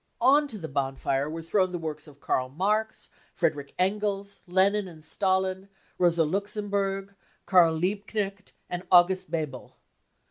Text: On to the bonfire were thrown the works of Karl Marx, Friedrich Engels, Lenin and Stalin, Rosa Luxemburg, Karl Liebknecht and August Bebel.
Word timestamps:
On 0.19 0.47
to 0.47 0.57
the 0.57 0.67
bonfire 0.67 1.29
were 1.29 1.43
thrown 1.43 1.71
the 1.71 1.77
works 1.77 2.07
of 2.07 2.19
Karl 2.19 2.49
Marx, 2.49 3.11
Friedrich 3.35 3.75
Engels, 3.77 4.41
Lenin 4.47 4.87
and 4.87 5.05
Stalin, 5.05 5.69
Rosa 5.99 6.23
Luxemburg, 6.23 7.13
Karl 7.45 7.75
Liebknecht 7.75 8.53
and 8.67 8.81
August 8.91 9.29
Bebel. 9.29 9.75